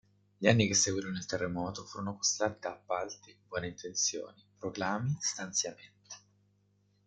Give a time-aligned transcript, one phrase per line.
[0.39, 6.15] Gli anni che seguirono il terremoto furono costellati da appalti, buone intenzioni, proclami, stanziamenti.